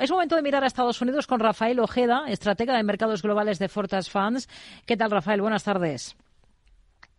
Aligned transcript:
Es 0.00 0.12
momento 0.12 0.36
de 0.36 0.42
mirar 0.42 0.62
a 0.62 0.68
Estados 0.68 1.02
Unidos 1.02 1.26
con 1.26 1.40
Rafael 1.40 1.80
Ojeda, 1.80 2.26
estratega 2.28 2.76
de 2.76 2.84
mercados 2.84 3.20
globales 3.20 3.58
de 3.58 3.68
Fortas 3.68 4.08
Funds. 4.10 4.48
¿Qué 4.86 4.96
tal, 4.96 5.10
Rafael? 5.10 5.40
Buenas 5.40 5.64
tardes. 5.64 6.16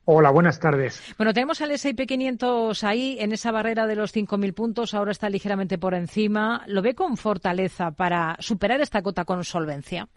Hola, 0.05 0.31
buenas 0.31 0.61
tardes. 0.61 1.13
Bueno, 1.17 1.33
tenemos 1.33 1.59
al 1.59 1.71
S&P 1.71 2.07
500 2.07 2.81
ahí 2.85 3.17
en 3.19 3.33
esa 3.33 3.51
barrera 3.51 3.85
de 3.85 3.97
los 3.97 4.15
5.000 4.15 4.53
puntos, 4.53 4.93
ahora 4.93 5.11
está 5.11 5.29
ligeramente 5.29 5.77
por 5.77 5.93
encima. 5.93 6.63
¿Lo 6.67 6.81
ve 6.81 6.95
con 6.95 7.17
fortaleza 7.17 7.91
para 7.91 8.37
superar 8.39 8.79
esta 8.79 9.01
cota 9.01 9.25
con 9.25 9.43
solvencia? 9.43 10.07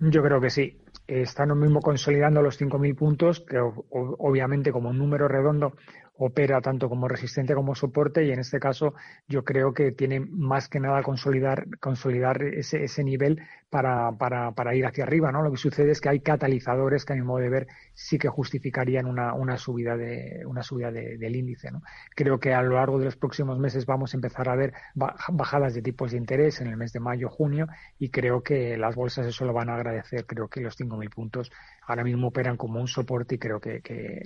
Yo 0.00 0.22
creo 0.22 0.40
que 0.40 0.48
sí. 0.48 0.78
Están 1.06 1.50
lo 1.50 1.56
mismo 1.56 1.80
consolidando 1.80 2.40
los 2.40 2.58
5.000 2.58 2.96
puntos, 2.96 3.40
que 3.40 3.58
obviamente 3.58 4.72
como 4.72 4.88
un 4.88 4.98
número 4.98 5.28
redondo 5.28 5.74
opera 6.18 6.60
tanto 6.60 6.88
como 6.88 7.08
resistente 7.08 7.54
como 7.54 7.74
soporte 7.74 8.24
y 8.24 8.30
en 8.30 8.38
este 8.38 8.58
caso 8.58 8.94
yo 9.28 9.44
creo 9.44 9.74
que 9.74 9.92
tiene 9.92 10.20
más 10.20 10.68
que 10.68 10.80
nada 10.80 11.02
consolidar, 11.02 11.66
consolidar 11.78 12.42
ese, 12.42 12.84
ese 12.84 13.04
nivel 13.04 13.42
para, 13.70 14.12
para, 14.12 14.52
para, 14.52 14.74
ir 14.74 14.86
hacia 14.86 15.04
arriba. 15.04 15.32
¿no? 15.32 15.42
Lo 15.42 15.50
que 15.50 15.56
sucede 15.56 15.90
es 15.90 16.00
que 16.00 16.08
hay 16.08 16.20
catalizadores 16.20 17.04
que 17.04 17.12
a 17.12 17.16
mi 17.16 17.22
modo 17.22 17.38
de 17.38 17.48
ver 17.48 17.66
sí 17.94 18.18
que 18.18 18.28
justificarían 18.28 19.06
una, 19.06 19.34
una 19.34 19.56
subida, 19.58 19.96
de, 19.96 20.42
una 20.46 20.62
subida 20.62 20.90
del 20.90 21.36
índice. 21.36 21.68
Creo 22.14 22.38
que 22.38 22.54
a 22.54 22.62
lo 22.62 22.74
largo 22.74 22.98
de 22.98 23.06
los 23.06 23.16
próximos 23.16 23.58
meses 23.58 23.86
vamos 23.86 24.14
a 24.14 24.16
empezar 24.16 24.48
a 24.48 24.56
ver 24.56 24.72
bajadas 24.94 25.74
de 25.74 25.82
tipos 25.82 26.12
de 26.12 26.18
interés 26.18 26.60
en 26.60 26.68
el 26.68 26.76
mes 26.76 26.92
de 26.92 27.00
mayo, 27.00 27.28
junio 27.28 27.66
y 27.98 28.10
creo 28.10 28.42
que 28.42 28.76
las 28.76 28.94
bolsas 28.94 29.26
eso 29.26 29.44
lo 29.44 29.52
van 29.52 29.68
a 29.68 29.74
agradecer. 29.74 30.26
Creo 30.26 30.48
que 30.48 30.60
los 30.60 30.78
5.000 30.78 31.10
puntos 31.10 31.50
ahora 31.86 32.04
mismo 32.04 32.28
operan 32.28 32.56
como 32.56 32.80
un 32.80 32.88
soporte 32.88 33.34
y 33.34 33.38
creo 33.38 33.60
que, 33.60 33.80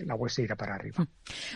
la 0.05 0.15
bolsa 0.15 0.43
irá 0.43 0.57
para 0.57 0.75
arriba. 0.75 1.07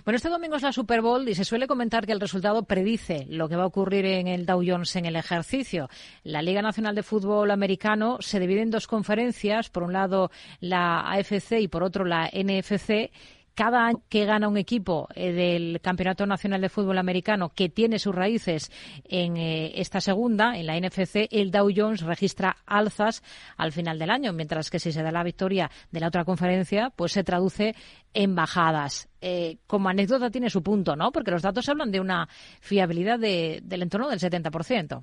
Bueno, 0.04 0.16
este 0.24 0.33
domingo 0.33 0.56
es 0.56 0.62
la 0.62 0.73
Super 0.73 1.02
Bowl 1.02 1.28
y 1.28 1.34
se 1.34 1.45
suele 1.45 1.66
comentar 1.66 2.06
que 2.06 2.12
el 2.12 2.19
resultado 2.19 2.62
predice 2.62 3.27
lo 3.28 3.46
que 3.46 3.56
va 3.56 3.65
a 3.65 3.66
ocurrir 3.66 4.06
en 4.06 4.27
el 4.27 4.46
Dow 4.46 4.62
Jones 4.66 4.96
en 4.96 5.05
el 5.05 5.16
ejercicio. 5.16 5.91
La 6.23 6.41
Liga 6.41 6.62
Nacional 6.62 6.95
de 6.95 7.02
Fútbol 7.02 7.51
Americano 7.51 8.16
se 8.20 8.41
divide 8.41 8.62
en 8.62 8.70
dos 8.70 8.87
conferencias, 8.87 9.68
por 9.68 9.82
un 9.82 9.93
lado 9.93 10.30
la 10.60 11.01
AFC 11.10 11.60
y 11.60 11.68
por 11.68 11.82
otro 11.82 12.07
la 12.07 12.30
NFC 12.32 13.10
cada 13.55 13.87
año 13.87 14.02
que 14.09 14.24
gana 14.24 14.49
un 14.49 14.57
equipo 14.57 15.09
eh, 15.15 15.33
del 15.33 15.80
Campeonato 15.80 16.27
Nacional 16.27 16.60
de 16.60 16.69
Fútbol 16.69 16.99
Americano 16.99 17.51
que 17.51 17.69
tiene 17.69 17.99
sus 17.99 18.15
raíces 18.15 18.71
en 19.05 19.37
eh, 19.37 19.73
esta 19.80 20.01
segunda, 20.01 20.57
en 20.57 20.66
la 20.66 20.79
NFC, 20.79 21.29
el 21.30 21.51
Dow 21.51 21.71
Jones 21.75 22.02
registra 22.02 22.57
alzas 22.66 23.23
al 23.57 23.73
final 23.73 23.99
del 23.99 24.10
año, 24.10 24.32
mientras 24.32 24.71
que 24.71 24.79
si 24.79 24.93
se 24.93 25.02
da 25.02 25.10
la 25.10 25.23
victoria 25.23 25.71
de 25.91 26.01
la 26.01 26.09
otra 26.09 26.25
conferencia, 26.25 26.91
pues 26.95 27.13
se 27.13 27.25
traduce 27.25 27.75
en 28.13 28.35
bajadas. 28.35 29.09
Eh, 29.21 29.59
como 29.66 29.88
anécdota 29.88 30.30
tiene 30.30 30.51
su 30.51 30.63
punto, 30.63 30.97
¿no? 30.97 31.10
Porque 31.10 31.30
los 31.30 31.43
datos 31.43 31.69
hablan 31.69 31.91
de 31.91 32.01
una 32.01 32.29
fiabilidad 32.60 33.19
del 33.19 33.82
entorno 33.82 34.10
del 34.10 34.21
70%. 34.21 35.02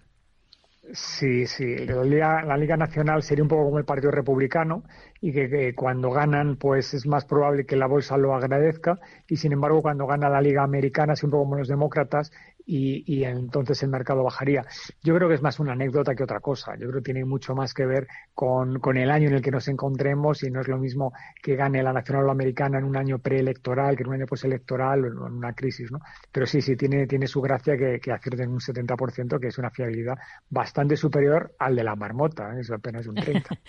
Sí, 0.93 1.47
sí. 1.47 1.85
La 1.85 2.57
Liga, 2.57 2.75
Nacional 2.75 3.23
sería 3.23 3.43
un 3.43 3.47
poco 3.47 3.63
como 3.65 3.77
el 3.77 3.85
Partido 3.85 4.11
Republicano 4.11 4.83
y 5.21 5.31
que, 5.31 5.73
cuando 5.73 6.11
ganan, 6.11 6.57
pues 6.57 6.93
es 6.93 7.07
más 7.07 7.23
probable 7.23 7.65
que 7.65 7.77
la 7.77 7.87
bolsa 7.87 8.17
lo 8.17 8.35
agradezca 8.35 8.99
y 9.27 9.37
sin 9.37 9.53
embargo 9.53 9.81
cuando 9.81 10.05
gana 10.05 10.29
la 10.29 10.41
Liga 10.41 10.63
Americana 10.63 11.13
es 11.13 11.23
un 11.23 11.31
poco 11.31 11.43
como 11.43 11.55
los 11.55 11.69
demócratas 11.69 12.31
y, 12.65 13.23
entonces 13.23 13.81
el 13.83 13.89
mercado 13.89 14.23
bajaría. 14.23 14.65
Yo 15.03 15.15
creo 15.15 15.27
que 15.27 15.35
es 15.35 15.41
más 15.41 15.59
una 15.59 15.73
anécdota 15.73 16.15
que 16.15 16.23
otra 16.23 16.39
cosa. 16.39 16.73
Yo 16.75 16.87
creo 16.89 17.01
que 17.01 17.13
tiene 17.13 17.25
mucho 17.25 17.55
más 17.55 17.73
que 17.73 17.85
ver 17.85 18.07
con, 18.33 18.79
con 18.79 18.97
el 18.97 19.11
año 19.11 19.27
en 19.27 19.35
el 19.35 19.41
que 19.41 19.51
nos 19.51 19.67
encontremos 19.67 20.43
y 20.43 20.51
no 20.51 20.61
es 20.61 20.67
lo 20.67 20.77
mismo 20.77 21.13
que 21.41 21.55
gane 21.55 21.83
la 21.83 21.93
nacional 21.93 22.29
americana 22.29 22.79
en 22.79 22.85
un 22.85 22.97
año 22.97 23.19
preelectoral 23.19 23.95
que 23.95 24.03
en 24.03 24.09
un 24.09 24.15
año 24.15 24.25
postelectoral 24.25 25.05
o 25.05 25.27
en 25.27 25.33
una 25.33 25.53
crisis, 25.53 25.91
¿no? 25.91 25.99
Pero 26.31 26.45
sí, 26.45 26.61
sí, 26.61 26.75
tiene, 26.75 27.07
tiene 27.07 27.27
su 27.27 27.41
gracia 27.41 27.77
que, 27.77 27.99
que 27.99 28.11
acierten 28.11 28.49
un 28.49 28.59
70%, 28.59 29.39
que 29.39 29.47
es 29.47 29.57
una 29.57 29.69
fiabilidad 29.69 30.17
bastante 30.49 30.95
superior 30.97 31.53
al 31.59 31.75
de 31.75 31.83
la 31.83 31.95
marmota, 31.95 32.55
¿eh? 32.55 32.61
eso 32.61 32.75
apenas 32.75 33.07
un 33.07 33.15
30%. 33.15 33.59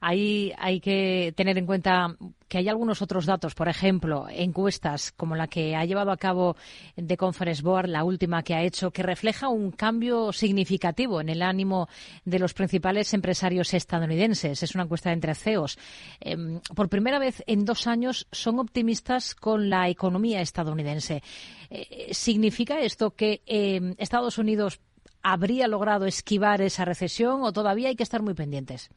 hay, 0.00 0.52
hay 0.58 0.80
que 0.80 1.32
tener 1.36 1.58
en 1.58 1.66
cuenta 1.66 2.16
que 2.48 2.58
hay 2.58 2.68
algunos 2.68 3.02
otros 3.02 3.26
datos, 3.26 3.54
por 3.54 3.68
ejemplo, 3.68 4.26
encuestas 4.30 5.12
como 5.12 5.34
la 5.34 5.48
que 5.48 5.74
ha 5.74 5.84
llevado 5.84 6.12
a 6.12 6.16
cabo 6.16 6.56
de 6.96 7.16
Conference 7.16 7.62
Board, 7.62 7.88
la 7.88 8.04
última 8.04 8.42
que 8.42 8.54
ha 8.54 8.62
hecho, 8.62 8.90
que 8.90 9.02
refleja 9.02 9.48
un 9.48 9.72
cambio 9.72 10.32
significativo 10.32 11.20
en 11.20 11.28
el 11.28 11.42
ánimo 11.42 11.88
de 12.24 12.38
los 12.38 12.54
principales 12.54 13.12
empresarios 13.14 13.74
estadounidenses. 13.74 14.62
Es 14.62 14.74
una 14.74 14.84
encuesta 14.84 15.12
entre 15.12 15.34
CEOs. 15.34 15.78
Em, 16.20 16.60
por 16.74 16.88
primera 16.88 17.18
vez 17.18 17.42
en 17.46 17.64
dos 17.64 17.86
años 17.86 18.26
son 18.30 18.58
optimistas 18.58 19.34
con 19.34 19.68
la 19.68 19.88
economía 19.88 20.40
estadounidense. 20.40 21.22
Eh, 21.70 22.08
¿Significa 22.12 22.80
esto 22.80 23.10
que 23.10 23.42
em, 23.46 23.94
Estados 23.98 24.38
Unidos 24.38 24.80
habría 25.22 25.66
logrado 25.66 26.06
esquivar 26.06 26.62
esa 26.62 26.84
recesión 26.84 27.42
o 27.42 27.52
todavía 27.52 27.88
hay 27.88 27.96
que 27.96 28.04
estar 28.04 28.22
muy 28.22 28.34
pendientes? 28.34 28.90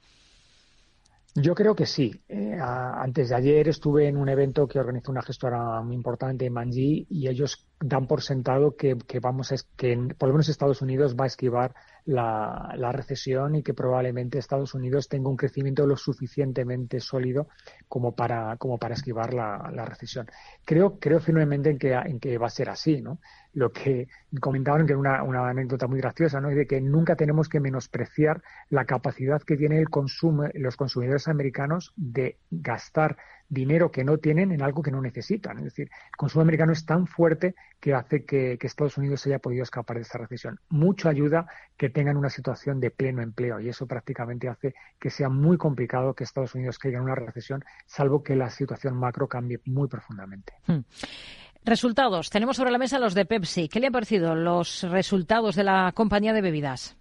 Yo 1.35 1.55
creo 1.55 1.75
que 1.75 1.85
sí. 1.85 2.11
Eh, 2.27 2.57
antes 2.59 3.29
de 3.29 3.35
ayer 3.35 3.67
estuve 3.67 4.07
en 4.07 4.17
un 4.17 4.29
evento 4.29 4.67
que 4.67 4.79
organizó 4.79 5.11
una 5.11 5.21
gestora 5.21 5.81
muy 5.81 5.95
importante 5.95 6.49
Manji 6.49 7.07
y 7.09 7.27
ellos 7.27 7.68
dan 7.79 8.07
por 8.07 8.21
sentado 8.21 8.75
que, 8.75 8.97
vamos 9.21 9.51
a, 9.51 9.55
que 9.77 9.95
por 10.17 10.29
lo 10.29 10.33
menos 10.33 10.49
Estados 10.49 10.81
Unidos 10.81 11.15
va 11.19 11.23
a 11.23 11.27
esquivar 11.27 11.73
la, 12.05 12.91
recesión 12.91 13.55
y 13.55 13.63
que 13.63 13.73
probablemente 13.73 14.37
Estados 14.37 14.73
Unidos 14.73 15.07
tenga 15.07 15.29
un 15.29 15.37
crecimiento 15.37 15.85
lo 15.85 15.95
suficientemente 15.95 16.99
sólido 16.99 17.47
como 17.87 18.15
para, 18.15 18.57
como 18.57 18.77
para 18.77 18.95
esquivar 18.95 19.33
la, 19.33 19.85
recesión. 19.85 20.27
Creo, 20.65 20.99
creo 20.99 21.19
firmemente 21.19 21.69
en 21.69 21.77
que, 21.77 21.93
en 21.93 22.19
que 22.19 22.37
va 22.37 22.47
a 22.47 22.51
ser 22.51 22.69
así, 22.69 23.01
¿no? 23.01 23.19
lo 23.53 23.71
que 23.71 24.07
comentaban 24.39 24.85
que 24.85 24.93
era 24.93 24.99
una, 24.99 25.23
una, 25.23 25.49
anécdota 25.49 25.87
muy 25.87 25.99
graciosa, 25.99 26.39
¿no? 26.39 26.49
de 26.49 26.67
que 26.67 26.81
nunca 26.81 27.15
tenemos 27.15 27.49
que 27.49 27.59
menospreciar 27.59 28.41
la 28.69 28.85
capacidad 28.85 29.41
que 29.41 29.57
tiene 29.57 29.79
el 29.79 29.87
los 30.53 30.77
consumidores 30.77 31.27
americanos 31.27 31.93
de 31.95 32.37
gastar 32.51 33.17
dinero 33.49 33.91
que 33.91 34.03
no 34.03 34.17
tienen 34.19 34.51
en 34.51 34.61
algo 34.61 34.81
que 34.81 34.91
no 34.91 35.01
necesitan. 35.01 35.57
Es 35.57 35.65
decir, 35.65 35.89
el 35.91 36.15
consumo 36.15 36.43
americano 36.43 36.71
es 36.71 36.85
tan 36.85 37.07
fuerte 37.07 37.55
que 37.79 37.93
hace 37.93 38.23
que, 38.23 38.57
Estados 38.61 38.97
Unidos 38.97 39.25
haya 39.25 39.39
podido 39.39 39.63
escapar 39.63 39.97
de 39.97 40.03
esta 40.03 40.19
recesión. 40.19 40.59
Mucho 40.69 41.09
ayuda 41.09 41.47
que 41.75 41.89
tengan 41.89 42.17
una 42.17 42.29
situación 42.29 42.79
de 42.79 42.91
pleno 42.91 43.23
empleo 43.23 43.59
y 43.59 43.67
eso 43.67 43.87
prácticamente 43.87 44.47
hace 44.47 44.75
que 44.99 45.09
sea 45.09 45.27
muy 45.27 45.57
complicado 45.57 46.13
que 46.13 46.23
Estados 46.23 46.53
Unidos 46.53 46.77
caiga 46.77 46.99
en 46.99 47.05
una 47.05 47.15
recesión, 47.15 47.63
salvo 47.87 48.23
que 48.23 48.35
la 48.35 48.51
situación 48.51 48.95
macro 48.95 49.27
cambie 49.27 49.59
muy 49.65 49.87
profundamente. 49.87 50.53
Hmm. 50.67 50.81
Resultados. 51.65 52.29
Tenemos 52.29 52.57
sobre 52.57 52.71
la 52.71 52.77
mesa 52.77 52.99
los 52.99 53.13
de 53.15 53.25
Pepsi. 53.25 53.67
¿Qué 53.67 53.79
le 53.79 53.87
han 53.87 53.93
parecido 53.93 54.35
los 54.35 54.83
resultados 54.83 55.55
de 55.55 55.63
la 55.63 55.91
compañía 55.93 56.33
de 56.33 56.41
bebidas? 56.41 56.98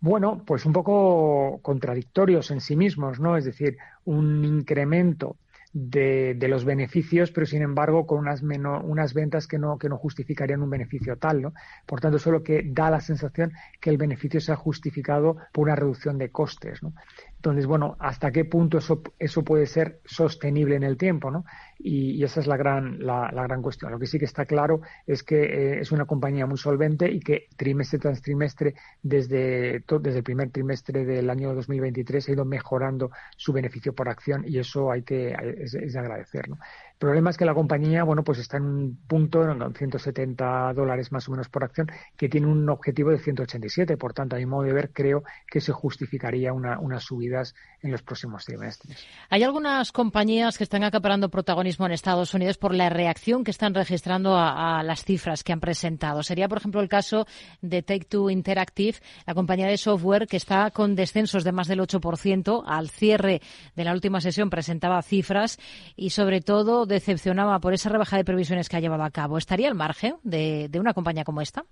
Bueno, 0.00 0.44
pues 0.46 0.64
un 0.64 0.72
poco 0.72 1.58
contradictorios 1.62 2.50
en 2.50 2.60
sí 2.60 2.76
mismos, 2.76 3.18
¿no? 3.18 3.36
Es 3.36 3.44
decir, 3.44 3.76
un 4.04 4.44
incremento 4.44 5.36
de, 5.72 6.36
los 6.48 6.64
beneficios, 6.64 7.30
pero 7.30 7.46
sin 7.46 7.62
embargo 7.62 8.06
con 8.06 8.18
unas, 8.18 8.42
unas 8.42 9.14
ventas 9.14 9.46
que 9.46 9.58
no, 9.58 9.78
que 9.78 9.88
no 9.88 9.98
justificarían 9.98 10.62
un 10.62 10.70
beneficio 10.70 11.16
tal, 11.16 11.42
¿no? 11.42 11.52
Por 11.84 12.00
tanto, 12.00 12.18
solo 12.18 12.42
que 12.42 12.62
da 12.64 12.90
la 12.90 13.00
sensación 13.00 13.52
que 13.80 13.90
el 13.90 13.98
beneficio 13.98 14.40
se 14.40 14.52
ha 14.52 14.56
justificado 14.56 15.36
por 15.52 15.64
una 15.64 15.76
reducción 15.76 16.16
de 16.18 16.30
costes, 16.30 16.82
¿no? 16.82 16.94
Entonces, 17.36 17.66
bueno, 17.66 17.96
¿hasta 18.00 18.32
qué 18.32 18.44
punto 18.44 18.78
eso, 18.78 19.02
eso 19.18 19.44
puede 19.44 19.66
ser 19.66 20.00
sostenible 20.04 20.74
en 20.74 20.82
el 20.82 20.96
tiempo? 20.96 21.30
¿no? 21.30 21.44
Y, 21.78 22.22
esa 22.24 22.40
es 22.40 22.46
la 22.46 22.56
gran, 22.56 22.98
la, 23.04 23.30
gran 23.30 23.62
cuestión. 23.62 23.92
Lo 23.92 23.98
que 23.98 24.06
sí 24.06 24.18
que 24.18 24.24
está 24.24 24.44
claro 24.46 24.80
es 25.06 25.22
que 25.22 25.42
eh, 25.42 25.80
es 25.80 25.92
una 25.92 26.06
compañía 26.06 26.46
muy 26.46 26.58
solvente 26.58 27.10
y 27.10 27.20
que 27.20 27.46
trimestre 27.56 27.98
tras 27.98 28.20
trimestre, 28.20 28.74
desde, 29.02 29.84
desde 30.00 30.18
el 30.18 30.24
primer 30.24 30.50
trimestre 30.50 31.04
del 31.04 31.30
año 31.30 31.54
2023, 31.54 32.28
ha 32.28 32.32
ido 32.32 32.44
mejorando 32.44 33.10
su 33.36 33.52
beneficio 33.52 33.94
por 33.94 34.08
acción 34.08 34.44
y 34.46 34.58
eso 34.58 34.90
hay 34.90 35.02
que, 35.02 35.34
es, 35.58 35.74
es 35.74 35.92
de 35.92 35.98
agradecer. 35.98 36.46
El 36.48 36.98
problema 36.98 37.30
es 37.30 37.36
que 37.36 37.44
la 37.44 37.54
compañía, 37.54 38.02
bueno, 38.02 38.24
pues 38.24 38.40
está 38.40 38.56
en 38.56 38.64
un 38.64 38.98
punto, 39.06 39.48
en 39.48 39.72
170 39.72 40.72
dólares 40.74 41.12
más 41.12 41.28
o 41.28 41.30
menos 41.30 41.48
por 41.48 41.62
acción, 41.62 41.86
que 42.16 42.28
tiene 42.28 42.48
un 42.48 42.68
objetivo 42.68 43.10
de 43.10 43.18
187. 43.18 43.96
Por 43.96 44.14
tanto, 44.14 44.34
a 44.34 44.40
mi 44.40 44.46
modo 44.46 44.64
de 44.64 44.72
ver, 44.72 44.90
creo 44.92 45.22
que 45.46 45.60
se 45.60 45.70
justificaría 45.70 46.52
una, 46.52 46.80
unas 46.80 47.04
subidas 47.04 47.54
en 47.82 47.92
los 47.92 48.02
próximos 48.02 48.44
trimestres. 48.44 49.06
Hay 49.30 49.44
algunas 49.44 49.92
compañías 49.92 50.58
que 50.58 50.64
están 50.64 50.82
acaparando 50.82 51.28
protagonismo 51.28 51.67
en 51.78 51.92
Estados 51.92 52.32
Unidos 52.34 52.56
por 52.56 52.74
la 52.74 52.88
reacción 52.88 53.44
que 53.44 53.50
están 53.50 53.74
registrando 53.74 54.36
a, 54.36 54.82
las 54.82 55.04
cifras 55.04 55.44
que 55.44 55.52
han 55.52 55.60
presentado. 55.60 56.22
Sería, 56.22 56.48
por 56.48 56.58
ejemplo, 56.58 56.80
el 56.80 56.88
caso 56.88 57.26
de 57.60 57.82
Take-Two 57.82 58.30
Interactive, 58.30 58.98
la 59.26 59.34
compañía 59.34 59.66
de 59.66 59.76
software 59.76 60.26
que 60.26 60.38
está 60.38 60.70
con 60.70 60.94
descensos 60.94 61.44
de 61.44 61.52
más 61.52 61.68
del 61.68 61.80
8%. 61.80 62.64
Al 62.66 62.88
cierre 62.88 63.40
de 63.76 63.84
la 63.84 63.92
última 63.92 64.20
sesión 64.20 64.50
presentaba 64.50 65.02
cifras 65.02 65.58
y, 65.94 66.10
sobre 66.10 66.40
todo, 66.40 66.86
decepcionaba 66.86 67.58
por 67.60 67.74
esa 67.74 67.90
rebaja 67.90 68.16
de 68.16 68.24
previsiones 68.24 68.68
que 68.68 68.76
ha 68.76 68.80
llevado 68.80 69.04
a 69.04 69.10
cabo. 69.10 69.36
¿Estaría 69.36 69.68
al 69.68 69.74
margen 69.74 70.16
de, 70.22 70.70
una 70.78 70.94
compañía 70.94 71.24
como 71.24 71.42
esta? 71.42 71.64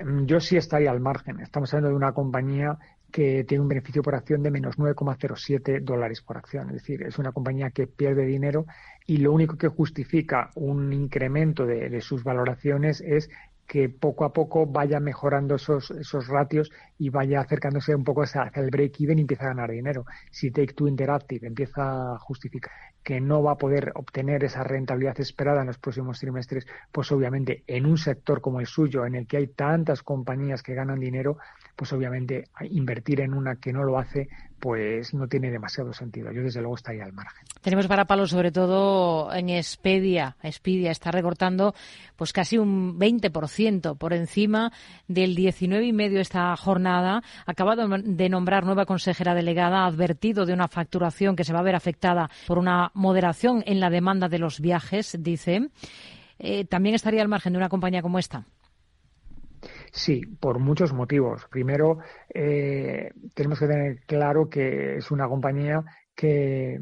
Mm, 0.00 0.26
yo 0.26 0.40
sí 0.40 0.56
estaría 0.56 0.90
al 0.90 1.00
margen. 1.00 1.40
Estamos 1.40 1.72
hablando 1.72 1.90
de 1.90 1.96
una 1.96 2.12
compañía 2.12 2.78
que 3.10 3.44
tiene 3.44 3.62
un 3.62 3.68
beneficio 3.68 4.02
por 4.02 4.14
acción 4.14 4.42
de 4.42 4.50
menos 4.50 4.76
9,07 4.76 5.82
dólares 5.82 6.20
por 6.20 6.36
acción. 6.36 6.68
Es 6.68 6.74
decir, 6.76 7.02
es 7.02 7.18
una 7.18 7.32
compañía 7.32 7.70
que 7.70 7.86
pierde 7.86 8.24
dinero 8.24 8.66
y 9.06 9.18
lo 9.18 9.32
único 9.32 9.56
que 9.56 9.68
justifica 9.68 10.50
un 10.54 10.92
incremento 10.92 11.66
de, 11.66 12.00
sus 12.00 12.24
valoraciones 12.24 13.00
es 13.00 13.30
que 13.66 13.88
poco 13.88 14.24
a 14.24 14.32
poco 14.32 14.66
vaya 14.66 15.00
mejorando 15.00 15.56
esos, 15.56 15.90
esos 15.90 16.28
ratios 16.28 16.70
y 16.98 17.10
vaya 17.10 17.40
acercándose 17.40 17.94
un 17.94 18.04
poco 18.04 18.22
hacia 18.22 18.50
el 18.54 18.70
break-even 18.70 19.18
y 19.18 19.22
empieza 19.22 19.44
a 19.44 19.48
ganar 19.48 19.70
dinero. 19.70 20.04
Si 20.30 20.50
Take 20.50 20.74
Two 20.74 20.86
Interactive 20.86 21.46
empieza 21.46 22.14
a 22.14 22.18
justificar 22.18 22.72
que 23.06 23.20
no 23.20 23.40
va 23.40 23.52
a 23.52 23.56
poder 23.56 23.92
obtener 23.94 24.42
esa 24.42 24.64
rentabilidad 24.64 25.20
esperada 25.20 25.60
en 25.60 25.68
los 25.68 25.78
próximos 25.78 26.18
trimestres, 26.18 26.66
pues 26.90 27.12
obviamente 27.12 27.62
en 27.68 27.86
un 27.86 27.98
sector 27.98 28.40
como 28.40 28.58
el 28.58 28.66
suyo, 28.66 29.06
en 29.06 29.14
el 29.14 29.28
que 29.28 29.36
hay 29.36 29.46
tantas 29.46 30.02
compañías 30.02 30.60
que 30.60 30.74
ganan 30.74 30.98
dinero, 30.98 31.38
pues 31.76 31.92
obviamente 31.92 32.48
invertir 32.68 33.20
en 33.20 33.32
una 33.32 33.56
que 33.56 33.72
no 33.72 33.84
lo 33.84 33.96
hace, 34.00 34.28
pues 34.58 35.14
no 35.14 35.28
tiene 35.28 35.50
demasiado 35.50 35.92
sentido. 35.92 36.32
Yo 36.32 36.42
desde 36.42 36.60
luego 36.60 36.76
estaría 36.76 37.04
al 37.04 37.12
margen. 37.12 37.44
Tenemos 37.60 37.86
para 37.86 38.06
palo 38.06 38.26
sobre 38.26 38.50
todo 38.50 39.32
en 39.32 39.50
Expedia. 39.50 40.36
Expedia 40.42 40.90
está 40.90 41.10
recortando 41.10 41.74
pues 42.16 42.32
casi 42.32 42.58
un 42.58 42.98
20% 42.98 43.98
por 43.98 44.14
encima 44.14 44.72
del 45.06 45.36
19,5 45.36 46.18
esta 46.18 46.56
jornada. 46.56 47.22
Acaba 47.44 47.76
de 47.76 48.28
nombrar 48.28 48.64
nueva 48.64 48.86
consejera 48.86 49.34
delegada, 49.34 49.84
ha 49.84 49.86
advertido 49.86 50.46
de 50.46 50.54
una 50.54 50.68
facturación 50.68 51.36
que 51.36 51.44
se 51.44 51.52
va 51.52 51.60
a 51.60 51.64
ver 51.64 51.76
afectada 51.76 52.30
por 52.46 52.58
una 52.58 52.90
moderación 52.96 53.62
en 53.66 53.78
la 53.78 53.90
demanda 53.90 54.28
de 54.28 54.38
los 54.38 54.60
viajes, 54.60 55.16
dice. 55.20 55.68
Eh, 56.38 56.64
¿También 56.64 56.94
estaría 56.94 57.22
al 57.22 57.28
margen 57.28 57.52
de 57.52 57.58
una 57.58 57.68
compañía 57.68 58.02
como 58.02 58.18
esta? 58.18 58.46
Sí, 59.92 60.22
por 60.40 60.58
muchos 60.58 60.92
motivos. 60.92 61.46
Primero, 61.50 61.98
eh, 62.32 63.12
tenemos 63.34 63.58
que 63.58 63.66
tener 63.66 64.00
claro 64.06 64.48
que 64.48 64.96
es 64.96 65.10
una 65.10 65.28
compañía 65.28 65.84
que, 66.14 66.80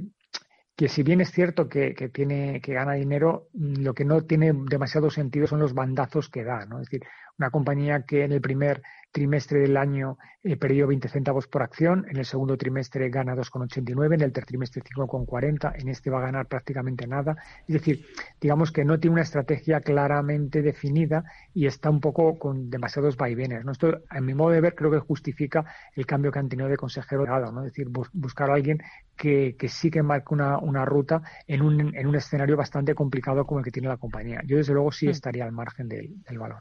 que 0.76 0.88
si 0.88 1.02
bien 1.02 1.20
es 1.20 1.30
cierto 1.30 1.68
que, 1.68 1.94
tiene 2.12 2.60
que 2.60 2.74
gana 2.74 2.94
dinero, 2.94 3.48
lo 3.52 3.94
que 3.94 4.04
no 4.04 4.22
tiene 4.22 4.52
demasiado 4.52 5.10
sentido 5.10 5.46
son 5.46 5.60
los 5.60 5.74
bandazos 5.74 6.28
que 6.28 6.44
da, 6.44 6.66
¿no? 6.66 6.80
Es 6.80 6.88
decir, 6.88 7.06
una 7.38 7.50
compañía 7.50 8.02
que 8.02 8.24
en 8.24 8.32
el 8.32 8.40
primer 8.40 8.82
trimestre 9.14 9.60
del 9.60 9.76
año 9.76 10.18
eh, 10.42 10.56
perdió 10.56 10.88
20 10.88 11.08
centavos 11.08 11.46
por 11.46 11.62
acción, 11.62 12.04
en 12.10 12.16
el 12.16 12.24
segundo 12.24 12.56
trimestre 12.56 13.10
gana 13.10 13.36
2,89, 13.36 14.14
en 14.14 14.20
el 14.22 14.32
tercer 14.32 14.46
trimestre 14.46 14.82
5,40, 14.82 15.72
en 15.80 15.88
este 15.88 16.10
va 16.10 16.18
a 16.18 16.22
ganar 16.22 16.46
prácticamente 16.46 17.06
nada. 17.06 17.36
Es 17.68 17.74
decir, 17.74 18.04
digamos 18.40 18.72
que 18.72 18.84
no 18.84 18.98
tiene 18.98 19.14
una 19.14 19.22
estrategia 19.22 19.80
claramente 19.80 20.62
definida 20.62 21.22
y 21.54 21.66
está 21.66 21.90
un 21.90 22.00
poco 22.00 22.40
con 22.40 22.70
demasiados 22.70 23.16
vaivenes. 23.16 23.64
¿no? 23.64 23.70
Esto, 23.70 24.02
a 24.08 24.20
mi 24.20 24.34
modo 24.34 24.50
de 24.50 24.60
ver, 24.60 24.74
creo 24.74 24.90
que 24.90 24.98
justifica 24.98 25.64
el 25.94 26.06
cambio 26.06 26.32
que 26.32 26.40
han 26.40 26.48
tenido 26.48 26.68
de 26.68 26.76
consejero 26.76 27.24
¿no? 27.24 27.60
Es 27.64 27.72
decir, 27.72 27.88
buscar 28.12 28.50
a 28.50 28.54
alguien 28.54 28.82
que, 29.16 29.56
que 29.58 29.68
sí 29.68 29.90
que 29.90 30.02
marque 30.02 30.34
una, 30.34 30.58
una 30.58 30.84
ruta 30.84 31.22
en 31.46 31.62
un, 31.62 31.94
en 31.94 32.06
un 32.06 32.14
escenario 32.14 32.56
bastante 32.56 32.94
complicado 32.94 33.44
como 33.46 33.60
el 33.60 33.64
que 33.64 33.70
tiene 33.70 33.88
la 33.88 33.96
compañía. 33.96 34.40
Yo, 34.44 34.56
desde 34.56 34.72
luego, 34.72 34.92
sí 34.92 35.06
mm. 35.06 35.10
estaría 35.10 35.44
al 35.44 35.52
margen 35.52 35.88
del, 35.88 36.22
del 36.22 36.38
valor. 36.38 36.58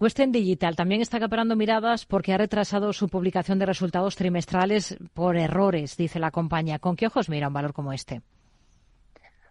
Western 0.00 0.32
Digital 0.32 0.76
también 0.76 1.00
está 1.00 1.18
acaparando 1.18 1.56
miradas 1.56 2.04
porque 2.04 2.32
ha 2.32 2.38
retrasado 2.38 2.92
su 2.92 3.08
publicación 3.08 3.58
de 3.58 3.66
resultados 3.66 4.16
trimestrales 4.16 4.96
por 5.12 5.36
errores, 5.36 5.96
dice 5.96 6.18
la 6.18 6.30
compañía. 6.30 6.78
¿Con 6.78 6.96
qué 6.96 7.06
ojos 7.06 7.28
mira 7.28 7.48
un 7.48 7.54
valor 7.54 7.72
como 7.72 7.92
este? 7.92 8.22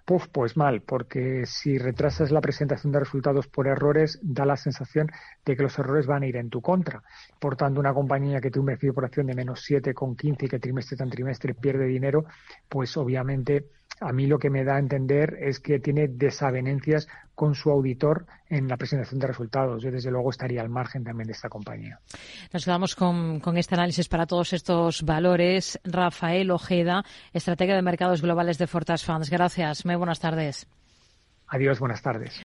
Puf, 0.06 0.28
pues 0.34 0.58
mal, 0.58 0.82
porque 0.82 1.46
si 1.46 1.78
retrasas 1.78 2.30
la 2.30 2.42
presentación 2.42 2.92
de 2.92 3.00
resultados 3.00 3.48
por 3.48 3.68
errores, 3.68 4.20
da 4.22 4.46
la 4.46 4.58
sensación 4.58 5.10
de 5.46 5.56
que 5.56 5.64
los 5.64 5.80
errores 5.80 6.08
van 6.08 6.24
a 6.24 6.28
ir 6.28 6.36
en 6.36 6.50
tu 6.50 6.62
contra. 6.62 7.04
Por 7.40 7.56
tanto, 7.56 7.80
una 7.80 7.94
compañía 7.94 8.42
que 8.42 8.52
tiene 8.52 8.60
un 8.60 8.66
beneficio 8.66 8.94
por 8.94 9.06
acción 9.06 9.28
de 9.28 9.36
menos 9.36 9.66
7,15 9.66 10.44
y 10.44 10.50
que 10.50 10.60
trimestre 10.60 10.98
tras 10.98 11.10
trimestre 11.10 11.54
pierde 11.54 11.86
dinero, 11.86 12.26
pues 12.68 12.98
obviamente 12.98 13.70
a 14.00 14.12
mí 14.12 14.28
lo 14.28 14.40
que 14.40 14.50
me 14.50 14.64
da 14.64 14.76
a 14.76 14.80
entender 14.80 15.38
es 15.40 15.60
que 15.60 15.80
tiene 15.80 16.08
desavenencias 16.08 17.08
con 17.36 17.56
su 17.56 17.72
auditor 17.72 18.26
en 18.50 18.68
la 18.68 18.78
presentación 18.78 19.20
de 19.20 19.28
resultados. 19.28 19.82
Yo, 19.82 19.92
desde 19.92 20.12
luego, 20.12 20.30
estaría 20.30 20.62
al 20.62 20.70
margen 20.70 21.04
también 21.04 21.28
de 21.28 21.34
esta 21.34 21.50
compañía. 21.50 22.00
Nos 22.52 22.66
quedamos 22.66 22.96
con, 22.96 23.42
este 23.58 23.76
análisis 23.76 24.08
para 24.08 24.26
todos 24.26 24.54
estos 24.54 25.04
valores. 25.04 25.80
Rafael 25.84 26.52
Ojeda, 26.52 27.04
estratega 27.32 27.76
de 27.76 27.82
mercados 27.82 28.22
globales 28.22 28.58
de 28.58 28.68
Fortas 28.68 29.04
Funds. 29.04 29.30
Gracias. 29.30 29.86
Muy 29.86 29.96
buenas 29.96 30.20
tardes. 30.20 30.68
Adiós, 31.48 31.80
buenas 31.80 32.02
tardes. 32.02 32.40